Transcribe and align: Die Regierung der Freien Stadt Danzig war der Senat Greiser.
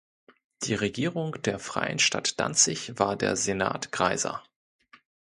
Die 0.63 0.73
Regierung 0.73 1.39
der 1.43 1.59
Freien 1.59 1.99
Stadt 1.99 2.39
Danzig 2.39 2.93
war 2.97 3.15
der 3.15 3.35
Senat 3.35 3.91
Greiser. 3.91 4.41